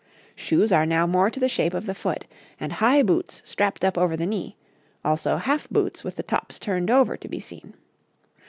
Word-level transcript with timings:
Shoes 0.35 0.71
are 0.71 0.87
now 0.87 1.05
more 1.05 1.29
to 1.29 1.39
the 1.39 1.47
shape 1.47 1.75
of 1.75 1.85
the 1.85 1.93
foot, 1.93 2.25
and 2.59 2.73
high 2.73 3.03
boots 3.03 3.39
strapped 3.45 3.85
up 3.85 3.99
over 3.99 4.17
the 4.17 4.25
knee, 4.25 4.57
also 5.05 5.37
half 5.37 5.69
boots 5.69 6.03
with 6.03 6.15
the 6.15 6.23
tops 6.23 6.57
turned 6.57 6.89
over 6.89 7.15
to 7.15 7.27
be 7.27 7.39
seen. 7.39 7.75